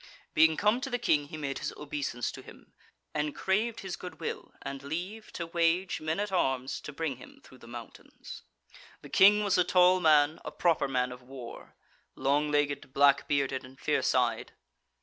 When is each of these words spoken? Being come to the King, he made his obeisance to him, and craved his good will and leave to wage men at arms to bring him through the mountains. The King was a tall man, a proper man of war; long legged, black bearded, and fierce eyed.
Being 0.33 0.57
come 0.57 0.81
to 0.81 0.89
the 0.89 0.97
King, 0.97 1.27
he 1.27 1.37
made 1.37 1.59
his 1.59 1.71
obeisance 1.77 2.31
to 2.31 2.41
him, 2.41 2.73
and 3.13 3.35
craved 3.35 3.81
his 3.81 3.95
good 3.95 4.19
will 4.19 4.51
and 4.63 4.81
leave 4.81 5.31
to 5.33 5.45
wage 5.45 6.01
men 6.01 6.19
at 6.19 6.31
arms 6.31 6.81
to 6.81 6.91
bring 6.91 7.17
him 7.17 7.39
through 7.43 7.59
the 7.59 7.67
mountains. 7.67 8.41
The 9.03 9.09
King 9.09 9.43
was 9.43 9.59
a 9.59 9.63
tall 9.63 9.99
man, 9.99 10.39
a 10.43 10.49
proper 10.49 10.87
man 10.87 11.11
of 11.11 11.21
war; 11.21 11.75
long 12.15 12.49
legged, 12.49 12.93
black 12.95 13.27
bearded, 13.27 13.63
and 13.63 13.79
fierce 13.79 14.15
eyed. 14.15 14.53